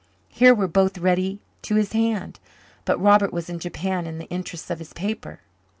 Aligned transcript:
Here 0.29 0.55
were 0.55 0.67
both 0.67 0.97
ready 0.97 1.41
to 1.61 1.75
his 1.75 1.91
hand, 1.93 2.39
but 2.85 2.99
Robert 2.99 3.31
was 3.31 3.51
in 3.51 3.59
Japan 3.59 4.07
in 4.07 4.17
the 4.17 4.27
interests 4.29 4.71
of 4.71 4.79
his 4.79 4.93
paper. 4.93 5.41